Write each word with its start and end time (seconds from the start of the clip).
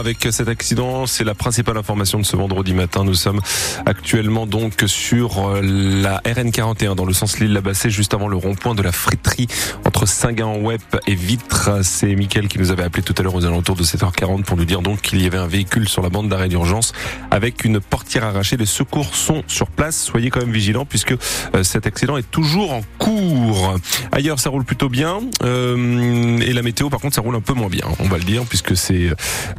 Avec 0.00 0.28
cet 0.30 0.48
accident, 0.48 1.06
c'est 1.06 1.24
la 1.24 1.34
principale 1.34 1.76
information 1.76 2.18
de 2.18 2.24
ce 2.24 2.34
vendredi 2.34 2.72
matin. 2.72 3.04
Nous 3.04 3.14
sommes 3.14 3.40
actuellement 3.84 4.46
donc 4.46 4.84
sur 4.86 5.46
euh, 5.46 5.60
la 5.60 6.20
RN41 6.20 6.94
dans 6.94 7.04
le 7.04 7.12
sens 7.12 7.38
Lille-Labassé, 7.38 7.90
juste 7.90 8.14
avant 8.14 8.28
le 8.28 8.36
rond-point 8.36 8.74
de 8.74 8.82
la 8.82 8.92
friterie 8.92 9.46
entre 9.84 10.06
Saint-Gain-en-Web 10.06 10.80
et 11.06 11.14
Vitre. 11.14 11.80
C'est 11.82 12.14
Mickaël 12.14 12.48
qui 12.48 12.58
nous 12.58 12.70
avait 12.70 12.84
appelé 12.84 13.02
tout 13.02 13.14
à 13.18 13.22
l'heure 13.22 13.34
aux 13.34 13.44
alentours 13.44 13.76
de 13.76 13.82
7h40 13.82 14.44
pour 14.44 14.56
nous 14.56 14.64
dire 14.64 14.80
donc 14.80 15.02
qu'il 15.02 15.20
y 15.22 15.26
avait 15.26 15.36
un 15.38 15.46
véhicule 15.46 15.88
sur 15.88 16.00
la 16.00 16.08
bande 16.08 16.28
d'arrêt 16.28 16.48
d'urgence 16.48 16.92
avec 17.30 17.64
une 17.64 17.80
portière 17.80 18.24
arrachée. 18.24 18.56
Les 18.56 18.66
secours 18.66 19.14
sont 19.14 19.42
sur 19.46 19.66
place. 19.66 20.00
Soyez 20.00 20.30
quand 20.30 20.40
même 20.40 20.52
vigilants 20.52 20.86
puisque 20.86 21.12
euh, 21.54 21.62
cet 21.62 21.86
accident 21.86 22.16
est 22.16 22.30
toujours 22.30 22.72
en 22.72 22.82
cours. 22.98 23.76
Ailleurs, 24.12 24.40
ça 24.40 24.48
roule 24.48 24.64
plutôt 24.64 24.88
bien. 24.88 25.20
Euh, 25.42 26.38
et 26.38 26.52
la 26.52 26.62
météo, 26.62 26.88
par 26.88 27.00
contre, 27.00 27.16
ça 27.16 27.20
roule 27.20 27.36
un 27.36 27.40
peu 27.40 27.52
moins 27.52 27.68
bien. 27.68 27.84
On 27.98 28.08
va 28.08 28.16
le 28.16 28.24
dire 28.24 28.44
puisque 28.48 28.76
c'est 28.76 29.10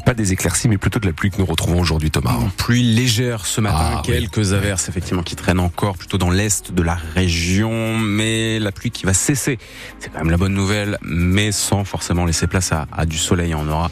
pas 0.05 0.13
des 0.13 0.33
éclaircies, 0.33 0.67
mais 0.67 0.77
plutôt 0.77 0.99
de 0.99 1.07
la 1.07 1.13
pluie 1.13 1.29
que 1.31 1.37
nous 1.37 1.45
retrouvons 1.45 1.79
aujourd'hui, 1.79 2.11
Thomas. 2.11 2.35
Une 2.39 2.51
pluie 2.51 2.83
légère 2.83 3.45
ce 3.45 3.61
matin, 3.61 3.95
ah, 3.97 4.01
quelques 4.03 4.53
averses 4.53 4.89
effectivement 4.89 5.23
qui 5.23 5.35
traînent 5.35 5.59
encore 5.59 5.97
plutôt 5.97 6.17
dans 6.17 6.29
l'est 6.29 6.71
de 6.73 6.83
la 6.83 6.95
région, 7.15 7.97
mais 7.97 8.59
la 8.59 8.71
pluie 8.71 8.91
qui 8.91 9.05
va 9.05 9.13
cesser. 9.13 9.57
C'est 9.99 10.11
quand 10.11 10.19
même 10.19 10.31
la 10.31 10.37
bonne 10.37 10.53
nouvelle, 10.53 10.97
mais 11.01 11.51
sans 11.51 11.83
forcément 11.83 12.25
laisser 12.25 12.47
place 12.47 12.71
à, 12.71 12.87
à 12.91 13.05
du 13.05 13.17
soleil. 13.17 13.53
On 13.55 13.67
aura 13.67 13.89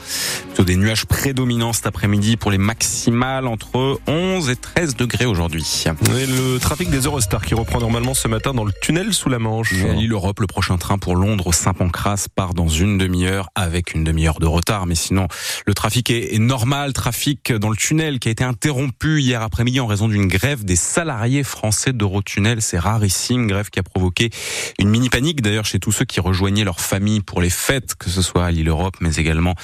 plutôt 0.47 0.63
des 0.63 0.75
nuages 0.75 1.05
prédominants 1.05 1.73
cet 1.73 1.87
après-midi 1.87 2.37
pour 2.37 2.51
les 2.51 2.57
maximales 2.57 3.47
entre 3.47 3.99
11 4.07 4.49
et 4.49 4.55
13 4.55 4.95
degrés 4.95 5.25
aujourd'hui. 5.25 5.85
le 6.01 6.57
trafic 6.57 6.89
des 6.89 7.01
Eurostars 7.01 7.45
qui 7.45 7.53
reprend 7.53 7.79
normalement 7.79 8.13
ce 8.13 8.27
matin 8.27 8.53
dans 8.53 8.65
le 8.65 8.71
tunnel 8.81 9.13
sous 9.13 9.29
la 9.29 9.39
Manche. 9.39 9.73
à 9.83 9.93
l'île 9.93 10.11
Europe, 10.11 10.39
le 10.39 10.47
prochain 10.47 10.77
train 10.77 10.97
pour 10.97 11.15
Londres 11.15 11.53
Saint-Pancras 11.53 12.27
part 12.35 12.53
dans 12.53 12.67
une 12.67 12.97
demi-heure 12.97 13.49
avec 13.55 13.93
une 13.93 14.03
demi-heure 14.03 14.39
de 14.39 14.45
retard, 14.45 14.85
mais 14.85 14.95
sinon 14.95 15.27
le 15.65 15.73
trafic 15.79 16.09
est, 16.09 16.39
normal. 16.39 16.91
Trafic 16.91 17.53
dans 17.53 17.69
le 17.69 17.77
tunnel 17.77 18.19
qui 18.19 18.27
a 18.27 18.31
été 18.31 18.43
interrompu 18.43 19.21
hier 19.21 19.41
après-midi 19.41 19.79
en 19.79 19.87
raison 19.87 20.09
d'une 20.09 20.27
grève 20.27 20.65
des 20.65 20.75
salariés 20.75 21.43
français 21.43 21.93
d'Eurotunnel. 21.93 22.61
C'est 22.61 22.77
rarissime, 22.77 23.47
grève 23.47 23.69
qui 23.69 23.79
a 23.79 23.83
provoqué 23.83 24.29
une 24.77 24.89
mini 24.89 25.07
panique 25.07 25.41
d'ailleurs 25.41 25.63
chez 25.63 25.79
tous 25.79 25.93
ceux 25.93 26.03
qui 26.03 26.19
rejoignaient 26.19 26.65
leur 26.65 26.81
famille 26.81 27.21
pour 27.21 27.39
les 27.39 27.49
fêtes, 27.49 27.95
que 27.95 28.09
ce 28.09 28.21
soit 28.21 28.45
à 28.45 28.51
l'île 28.51 28.67
Europe, 28.67 28.97
mais 28.99 29.15
également 29.15 29.55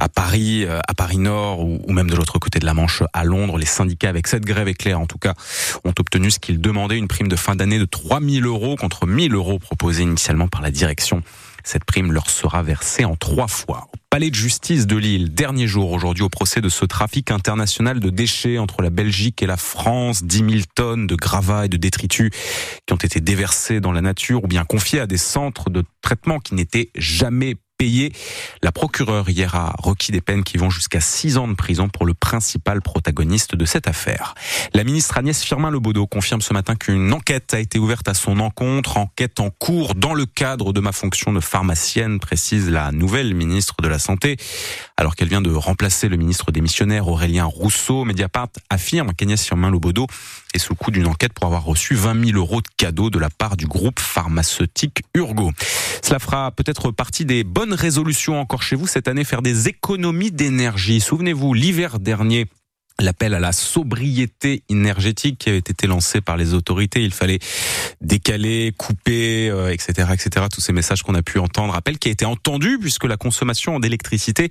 à 0.00 0.08
Paris, 0.08 0.64
euh, 0.64 0.80
à 0.88 0.94
Paris 0.94 1.18
Nord 1.18 1.60
ou, 1.60 1.92
même 1.92 2.10
de 2.10 2.16
l'autre 2.16 2.38
côté 2.38 2.58
de 2.58 2.64
la 2.64 2.74
Manche, 2.74 3.02
à 3.12 3.22
Londres. 3.22 3.58
Les 3.58 3.66
syndicats 3.66 4.08
avec 4.08 4.26
cette 4.26 4.44
grève 4.44 4.66
éclair, 4.66 4.98
en 4.98 5.06
tout 5.06 5.18
cas, 5.18 5.34
ont 5.84 5.94
obtenu 5.98 6.30
ce 6.30 6.38
qu'ils 6.38 6.60
demandaient, 6.60 6.96
une 6.96 7.08
prime 7.08 7.28
de 7.28 7.36
fin 7.36 7.54
d'année 7.54 7.78
de 7.78 7.84
3000 7.84 8.46
euros 8.46 8.76
contre 8.76 9.06
1000 9.06 9.34
euros 9.34 9.58
proposés 9.58 10.02
initialement 10.02 10.48
par 10.48 10.62
la 10.62 10.70
direction. 10.70 11.22
Cette 11.62 11.84
prime 11.84 12.12
leur 12.12 12.30
sera 12.30 12.62
versée 12.62 13.04
en 13.04 13.16
trois 13.16 13.46
fois. 13.46 13.88
Au 13.92 13.98
palais 14.08 14.30
de 14.30 14.34
justice 14.34 14.86
de 14.86 14.96
Lille, 14.96 15.34
dernier 15.34 15.66
jour 15.66 15.92
aujourd'hui 15.92 16.24
au 16.24 16.30
procès 16.30 16.62
de 16.62 16.70
ce 16.70 16.86
trafic 16.86 17.30
international 17.30 18.00
de 18.00 18.08
déchets 18.08 18.56
entre 18.56 18.80
la 18.80 18.88
Belgique 18.88 19.42
et 19.42 19.46
la 19.46 19.58
France, 19.58 20.24
10 20.24 20.38
000 20.38 20.50
tonnes 20.74 21.06
de 21.06 21.14
gravats 21.14 21.66
et 21.66 21.68
de 21.68 21.76
détritus 21.76 22.30
qui 22.86 22.94
ont 22.94 22.96
été 22.96 23.20
déversés 23.20 23.80
dans 23.80 23.92
la 23.92 24.00
nature 24.00 24.44
ou 24.44 24.48
bien 24.48 24.64
confiés 24.64 25.00
à 25.00 25.06
des 25.06 25.18
centres 25.18 25.68
de 25.68 25.84
traitement 26.00 26.40
qui 26.40 26.54
n'étaient 26.54 26.90
jamais 26.96 27.56
La 28.62 28.72
procureure 28.72 29.30
hier 29.30 29.54
a 29.54 29.74
requis 29.78 30.12
des 30.12 30.20
peines 30.20 30.44
qui 30.44 30.58
vont 30.58 30.68
jusqu'à 30.68 31.00
6 31.00 31.38
ans 31.38 31.48
de 31.48 31.54
prison 31.54 31.88
pour 31.88 32.04
le 32.04 32.12
principal 32.12 32.82
protagoniste 32.82 33.54
de 33.54 33.64
cette 33.64 33.88
affaire. 33.88 34.34
La 34.74 34.84
ministre 34.84 35.16
Agnès 35.16 35.42
Firmin-Lebaudot 35.42 36.06
confirme 36.06 36.42
ce 36.42 36.52
matin 36.52 36.76
qu'une 36.76 37.10
enquête 37.14 37.54
a 37.54 37.58
été 37.58 37.78
ouverte 37.78 38.06
à 38.06 38.12
son 38.12 38.38
encontre, 38.40 38.98
enquête 38.98 39.40
en 39.40 39.48
cours 39.48 39.94
dans 39.94 40.12
le 40.12 40.26
cadre 40.26 40.74
de 40.74 40.80
ma 40.80 40.92
fonction 40.92 41.32
de 41.32 41.40
pharmacienne, 41.40 42.20
précise 42.20 42.68
la 42.68 42.92
nouvelle 42.92 43.34
ministre 43.34 43.76
de 43.82 43.88
la 43.88 43.98
Santé. 43.98 44.36
Alors 44.98 45.16
qu'elle 45.16 45.28
vient 45.28 45.40
de 45.40 45.50
remplacer 45.50 46.10
le 46.10 46.18
ministre 46.18 46.52
démissionnaire 46.52 47.08
Aurélien 47.08 47.46
Rousseau, 47.46 48.04
Mediapart 48.04 48.48
affirme 48.68 49.14
qu'Agnès 49.14 49.42
Firmin-Lebaudot 49.42 50.06
est 50.52 50.58
sous 50.58 50.74
le 50.74 50.76
coup 50.76 50.90
d'une 50.90 51.06
enquête 51.06 51.32
pour 51.32 51.46
avoir 51.46 51.64
reçu 51.64 51.94
20 51.94 52.26
000 52.26 52.38
euros 52.38 52.60
de 52.60 52.68
cadeaux 52.76 53.08
de 53.08 53.18
la 53.18 53.30
part 53.30 53.56
du 53.56 53.66
groupe 53.66 54.00
pharmaceutique 54.00 55.02
Urgo. 55.14 55.52
Cela 56.02 56.18
fera 56.18 56.50
peut-être 56.50 56.90
partie 56.90 57.24
des 57.24 57.44
bonnes 57.44 57.69
résolutions 57.74 58.40
encore 58.40 58.62
chez 58.62 58.76
vous 58.76 58.86
cette 58.86 59.08
année, 59.08 59.24
faire 59.24 59.42
des 59.42 59.68
économies 59.68 60.30
d'énergie. 60.30 61.00
Souvenez-vous, 61.00 61.54
l'hiver 61.54 61.98
dernier, 61.98 62.46
l'appel 63.00 63.34
à 63.34 63.40
la 63.40 63.52
sobriété 63.52 64.62
énergétique 64.68 65.38
qui 65.38 65.48
avait 65.48 65.58
été 65.58 65.86
lancé 65.86 66.20
par 66.20 66.36
les 66.36 66.54
autorités. 66.54 67.02
Il 67.02 67.12
fallait 67.12 67.38
décaler, 68.00 68.72
couper, 68.76 69.46
etc., 69.72 69.92
euh, 69.98 70.14
etc. 70.14 70.46
Tous 70.52 70.60
ces 70.60 70.72
messages 70.72 71.02
qu'on 71.02 71.14
a 71.14 71.22
pu 71.22 71.38
entendre. 71.38 71.74
Appel 71.74 71.98
qui 71.98 72.08
a 72.08 72.12
été 72.12 72.24
entendu 72.24 72.78
puisque 72.80 73.04
la 73.04 73.16
consommation 73.16 73.78
d'électricité 73.80 74.48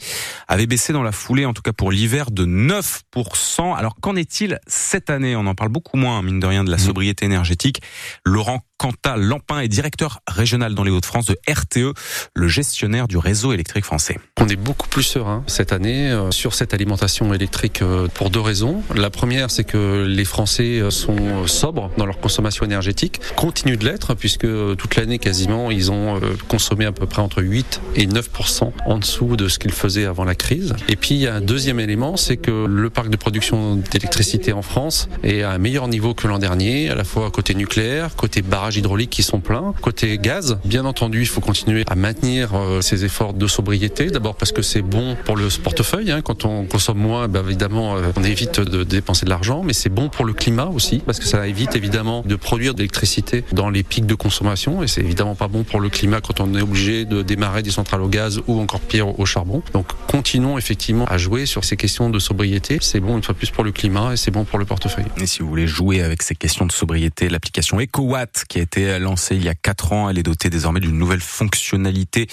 avait 0.47 0.67
baissé 0.67 0.93
dans 0.93 1.03
la 1.03 1.11
foulée, 1.11 1.45
en 1.45 1.53
tout 1.53 1.61
cas 1.61 1.73
pour 1.73 1.91
l'hiver, 1.91 2.31
de 2.31 2.45
9%. 2.45 3.75
Alors 3.75 3.95
qu'en 4.01 4.15
est-il 4.15 4.59
cette 4.67 5.09
année? 5.09 5.35
On 5.35 5.45
en 5.45 5.55
parle 5.55 5.69
beaucoup 5.69 5.97
moins, 5.97 6.21
mine 6.21 6.39
de 6.39 6.47
rien, 6.47 6.63
de 6.63 6.71
la 6.71 6.77
mmh. 6.77 6.79
sobriété 6.79 7.25
énergétique. 7.25 7.81
Laurent 8.25 8.63
Cantal 8.79 9.21
Lampin 9.21 9.59
est 9.59 9.67
directeur 9.67 10.21
régional 10.25 10.73
dans 10.73 10.85
les 10.85 10.89
Hauts-de-France 10.89 11.25
de 11.25 11.37
RTE, 11.49 11.93
le 12.33 12.47
gestionnaire 12.47 13.09
du 13.09 13.17
réseau 13.17 13.51
électrique 13.51 13.83
français. 13.83 14.17
On 14.39 14.47
est 14.47 14.55
beaucoup 14.55 14.87
plus 14.87 15.03
serein 15.03 15.43
cette 15.47 15.73
année 15.73 16.09
euh, 16.09 16.31
sur 16.31 16.53
cette 16.53 16.73
alimentation 16.73 17.33
électrique 17.33 17.81
euh, 17.81 18.07
pour 18.13 18.29
deux 18.29 18.39
raisons. 18.39 18.81
La 18.95 19.09
première, 19.09 19.51
c'est 19.51 19.65
que 19.65 20.05
les 20.07 20.23
Français 20.23 20.79
euh, 20.79 20.91
sont 20.91 21.45
sobres 21.45 21.91
dans 21.97 22.05
leur 22.05 22.21
consommation 22.21 22.63
énergétique, 22.63 23.19
continuent 23.35 23.75
de 23.77 23.83
l'être 23.83 24.13
puisque 24.13 24.47
toute 24.77 24.95
l'année 24.95 25.19
quasiment 25.19 25.71
ils 25.71 25.91
ont 25.91 26.21
consommé 26.47 26.85
à 26.85 26.93
peu 26.93 27.05
près 27.05 27.21
entre 27.21 27.43
8 27.43 27.81
et 27.95 28.07
9% 28.07 28.71
en 28.85 28.97
dessous 28.97 29.35
de 29.35 29.49
ce 29.49 29.59
qu'ils 29.59 29.73
faisaient 29.73 30.05
avant 30.05 30.23
la 30.23 30.35
crise. 30.35 30.73
Et 30.87 30.95
puis 30.95 31.15
il 31.15 31.21
y 31.21 31.27
a 31.27 31.35
un 31.35 31.41
deuxième 31.41 31.81
élément, 31.81 32.15
c'est 32.15 32.37
que 32.37 32.65
le 32.65 32.89
parc 32.89 33.09
de 33.09 33.17
production 33.17 33.75
d'électricité 33.75 34.53
en 34.53 34.61
France 34.61 35.09
est 35.23 35.41
à 35.41 35.51
un 35.51 35.57
meilleur 35.57 35.89
niveau 35.89 36.13
que 36.13 36.27
l'an 36.27 36.39
dernier, 36.39 36.89
à 36.89 36.95
la 36.95 37.03
fois 37.03 37.29
côté 37.29 37.55
nucléaire, 37.55 38.15
côté 38.15 38.41
barrage 38.41 38.68
hydrauliques 38.77 39.09
qui 39.09 39.23
sont 39.23 39.39
pleins. 39.39 39.73
Côté 39.81 40.17
gaz, 40.17 40.59
bien 40.65 40.85
entendu, 40.85 41.21
il 41.21 41.27
faut 41.27 41.41
continuer 41.41 41.83
à 41.87 41.95
maintenir 41.95 42.53
euh, 42.53 42.81
ces 42.81 43.05
efforts 43.05 43.33
de 43.33 43.47
sobriété. 43.47 44.07
D'abord 44.07 44.35
parce 44.35 44.51
que 44.51 44.61
c'est 44.61 44.81
bon 44.81 45.15
pour 45.25 45.35
le 45.35 45.47
portefeuille. 45.61 46.11
Hein. 46.11 46.21
Quand 46.21 46.45
on 46.45 46.65
consomme 46.65 46.99
moins, 46.99 47.27
ben 47.27 47.43
évidemment, 47.45 47.97
euh, 47.97 48.11
on 48.15 48.23
évite 48.23 48.59
de 48.59 48.83
dépenser 48.83 49.25
de 49.25 49.29
l'argent, 49.29 49.63
mais 49.63 49.73
c'est 49.73 49.89
bon 49.89 50.09
pour 50.09 50.25
le 50.25 50.33
climat 50.33 50.67
aussi 50.67 50.99
parce 50.99 51.19
que 51.19 51.25
ça 51.25 51.47
évite 51.47 51.75
évidemment 51.75 52.23
de 52.25 52.35
produire 52.35 52.73
de 52.73 52.79
l'électricité 52.79 53.43
dans 53.51 53.69
les 53.69 53.83
pics 53.83 54.05
de 54.05 54.15
consommation 54.15 54.83
et 54.83 54.87
c'est 54.87 55.01
évidemment 55.01 55.35
pas 55.35 55.47
bon 55.47 55.63
pour 55.63 55.79
le 55.79 55.89
climat 55.89 56.21
quand 56.21 56.39
on 56.39 56.55
est 56.55 56.61
obligé 56.61 57.05
de 57.05 57.21
démarrer 57.21 57.63
des 57.63 57.71
centrales 57.71 58.01
au 58.01 58.07
gaz 58.07 58.41
ou 58.47 58.59
encore 58.59 58.81
pire 58.81 59.19
au 59.19 59.25
charbon. 59.25 59.61
Donc 59.73 59.87
continuons 60.07 60.57
effectivement 60.57 61.05
à 61.05 61.17
jouer 61.17 61.45
sur 61.45 61.63
ces 61.63 61.77
questions 61.77 62.09
de 62.09 62.19
sobriété. 62.19 62.77
C'est 62.81 62.99
bon 62.99 63.17
une 63.17 63.23
fois 63.23 63.35
plus 63.35 63.49
pour 63.49 63.63
le 63.63 63.71
climat 63.71 64.13
et 64.13 64.17
c'est 64.17 64.31
bon 64.31 64.45
pour 64.45 64.59
le 64.59 64.65
portefeuille. 64.65 65.05
Et 65.17 65.25
si 65.25 65.39
vous 65.39 65.49
voulez 65.49 65.67
jouer 65.67 66.01
avec 66.01 66.21
ces 66.21 66.35
questions 66.35 66.65
de 66.65 66.71
sobriété, 66.71 67.29
l'application 67.29 67.79
EcoWatt 67.79 68.45
qui 68.47 68.58
a 68.59 68.63
été 68.63 68.99
lancée 68.99 69.35
il 69.35 69.43
y 69.43 69.49
a 69.49 69.55
4 69.55 69.93
ans. 69.93 70.09
Elle 70.09 70.19
est 70.19 70.23
dotée 70.23 70.49
désormais 70.49 70.79
d'une 70.79 70.97
nouvelle 70.97 71.21
fonctionnalité. 71.21 72.27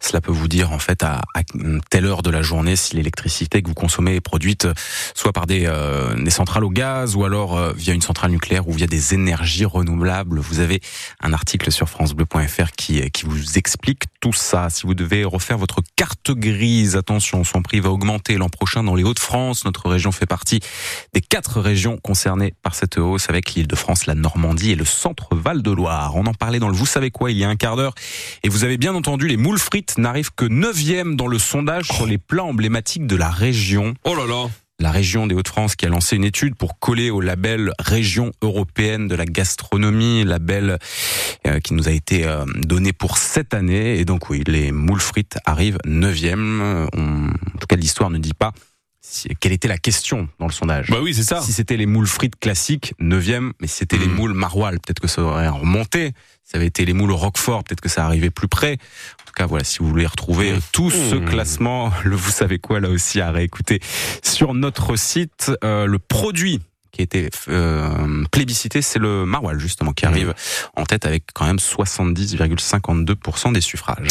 Cela 0.00 0.20
peut 0.20 0.32
vous 0.32 0.48
dire 0.48 0.72
en 0.72 0.78
fait 0.78 1.02
à, 1.02 1.20
telle 1.90 2.06
heure 2.06 2.22
de 2.22 2.30
la 2.30 2.42
journée 2.42 2.76
si 2.76 2.96
l'électricité 2.96 3.62
que 3.62 3.68
vous 3.68 3.74
consommez 3.74 4.16
est 4.16 4.20
produite 4.20 4.66
soit 5.14 5.32
par 5.32 5.46
des, 5.46 5.64
euh, 5.66 6.14
des 6.22 6.30
centrales 6.30 6.64
au 6.64 6.70
gaz 6.70 7.14
ou 7.16 7.24
alors 7.24 7.56
euh, 7.56 7.72
via 7.72 7.94
une 7.94 8.02
centrale 8.02 8.30
nucléaire 8.30 8.68
ou 8.68 8.72
via 8.72 8.86
des 8.86 9.14
énergies 9.14 9.64
renouvelables. 9.64 10.38
Vous 10.38 10.60
avez 10.60 10.80
un 11.20 11.32
article 11.32 11.70
sur 11.72 11.88
francebleu.fr 11.88 12.72
qui, 12.76 13.10
qui 13.10 13.24
vous 13.24 13.58
explique 13.58 14.04
tout 14.20 14.32
ça. 14.32 14.70
Si 14.70 14.86
vous 14.86 14.94
devez 14.94 15.24
refaire 15.24 15.58
votre 15.58 15.80
carte 15.96 16.30
grise, 16.32 16.96
attention, 16.96 17.44
son 17.44 17.62
prix 17.62 17.80
va 17.80 17.90
augmenter 17.90 18.36
l'an 18.36 18.48
prochain 18.48 18.82
dans 18.84 18.94
les 18.94 19.02
Hauts-de-France. 19.02 19.64
Notre 19.64 19.88
région 19.88 20.12
fait 20.12 20.26
partie 20.26 20.60
des 21.12 21.20
quatre 21.20 21.60
régions 21.60 21.96
concernées 21.96 22.54
par 22.62 22.74
cette 22.74 22.98
hausse 22.98 23.28
avec 23.28 23.54
l'île 23.54 23.66
de 23.66 23.76
France, 23.76 24.06
la 24.06 24.14
Normandie 24.14 24.72
et 24.72 24.76
le 24.76 24.84
centre-Val 24.84 25.59
de 25.62 25.70
Loire. 25.70 26.16
On 26.16 26.26
en 26.26 26.34
parlait 26.34 26.58
dans 26.58 26.68
le 26.68 26.74
Vous 26.74 26.86
savez 26.86 27.10
quoi 27.10 27.30
il 27.30 27.38
y 27.38 27.44
a 27.44 27.48
un 27.48 27.56
quart 27.56 27.76
d'heure. 27.76 27.94
Et 28.42 28.48
vous 28.48 28.64
avez 28.64 28.78
bien 28.78 28.94
entendu, 28.94 29.28
les 29.28 29.36
moules 29.36 29.58
frites 29.58 29.98
n'arrivent 29.98 30.32
que 30.34 30.44
neuvième 30.44 31.16
dans 31.16 31.26
le 31.26 31.38
sondage 31.38 31.86
sur 31.88 32.06
les 32.06 32.18
plats 32.18 32.44
emblématiques 32.44 33.06
de 33.06 33.16
la 33.16 33.30
région. 33.30 33.94
Oh 34.04 34.14
là 34.14 34.26
là 34.26 34.50
la 34.80 34.90
région 34.90 35.26
des 35.26 35.34
Hauts-de-France 35.34 35.76
qui 35.76 35.84
a 35.84 35.90
lancé 35.90 36.16
une 36.16 36.24
étude 36.24 36.54
pour 36.54 36.78
coller 36.78 37.10
au 37.10 37.20
label 37.20 37.72
région 37.78 38.32
européenne 38.40 39.08
de 39.08 39.14
la 39.14 39.26
gastronomie, 39.26 40.24
label 40.24 40.78
euh, 41.46 41.60
qui 41.60 41.74
nous 41.74 41.86
a 41.86 41.92
été 41.92 42.26
euh, 42.26 42.46
donné 42.56 42.94
pour 42.94 43.18
cette 43.18 43.52
année. 43.52 43.98
Et 43.98 44.06
donc 44.06 44.30
oui, 44.30 44.42
les 44.46 44.72
moules 44.72 45.00
frites 45.00 45.36
arrivent 45.44 45.78
neuvième. 45.84 46.88
en 46.96 47.58
tout 47.60 47.66
cas, 47.68 47.76
l'histoire 47.76 48.08
ne 48.08 48.16
dit 48.16 48.32
pas 48.32 48.52
quelle 49.40 49.52
était 49.52 49.68
la 49.68 49.78
question 49.78 50.28
dans 50.38 50.46
le 50.46 50.52
sondage 50.52 50.90
Bah 50.90 50.98
oui, 51.02 51.14
c'est 51.14 51.22
ça. 51.22 51.40
Si 51.40 51.52
c'était 51.52 51.76
les 51.76 51.86
moules 51.86 52.06
frites 52.06 52.38
classiques, 52.38 52.94
9 52.98 53.52
mais 53.60 53.66
si 53.66 53.76
c'était 53.76 53.96
les 53.96 54.06
hmm. 54.06 54.14
moules 54.14 54.34
maroilles, 54.34 54.78
peut-être 54.78 55.00
que 55.00 55.08
ça 55.08 55.22
aurait 55.22 55.48
remonté. 55.48 56.12
Si 56.44 56.52
ça 56.52 56.58
avait 56.58 56.66
été 56.66 56.84
les 56.84 56.92
moules 56.92 57.12
roquefort, 57.12 57.64
peut-être 57.64 57.80
que 57.80 57.88
ça 57.88 58.04
arrivait 58.04 58.30
plus 58.30 58.48
près. 58.48 58.74
En 58.74 59.24
tout 59.24 59.32
cas, 59.34 59.46
voilà, 59.46 59.64
si 59.64 59.78
vous 59.78 59.88
voulez 59.88 60.06
retrouver 60.06 60.52
hmm. 60.52 60.60
tout 60.72 60.90
ce 60.90 61.14
hmm. 61.14 61.24
classement, 61.24 61.92
le 62.04 62.16
vous 62.16 62.30
savez 62.30 62.58
quoi, 62.58 62.80
là 62.80 62.90
aussi, 62.90 63.20
à 63.20 63.30
réécouter 63.30 63.80
sur 64.22 64.54
notre 64.54 64.96
site. 64.96 65.50
Euh, 65.64 65.86
le 65.86 65.98
produit 65.98 66.60
qui 66.92 67.02
a 67.02 67.04
été 67.04 67.30
euh, 67.48 68.24
plébiscité, 68.30 68.82
c'est 68.82 68.98
le 68.98 69.24
maroilles, 69.24 69.60
justement, 69.60 69.92
qui 69.92 70.06
arrive 70.06 70.34
en 70.76 70.84
tête 70.84 71.06
avec 71.06 71.24
quand 71.34 71.46
même 71.46 71.56
70,52% 71.56 73.52
des 73.52 73.60
suffrages. 73.60 74.08